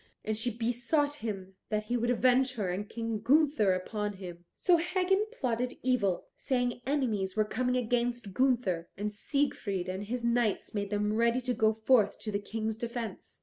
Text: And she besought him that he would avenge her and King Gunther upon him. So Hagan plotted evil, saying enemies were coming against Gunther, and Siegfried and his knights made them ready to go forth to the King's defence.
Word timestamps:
And 0.25 0.35
she 0.35 0.49
besought 0.49 1.13
him 1.21 1.53
that 1.69 1.83
he 1.83 1.95
would 1.95 2.09
avenge 2.09 2.55
her 2.55 2.71
and 2.71 2.89
King 2.89 3.19
Gunther 3.19 3.71
upon 3.73 4.13
him. 4.13 4.45
So 4.55 4.77
Hagan 4.77 5.27
plotted 5.31 5.77
evil, 5.83 6.25
saying 6.33 6.81
enemies 6.87 7.35
were 7.35 7.45
coming 7.45 7.77
against 7.77 8.33
Gunther, 8.33 8.89
and 8.97 9.13
Siegfried 9.13 9.87
and 9.87 10.05
his 10.05 10.23
knights 10.23 10.73
made 10.73 10.89
them 10.89 11.13
ready 11.13 11.39
to 11.41 11.53
go 11.53 11.73
forth 11.73 12.17
to 12.21 12.31
the 12.31 12.39
King's 12.39 12.77
defence. 12.77 13.39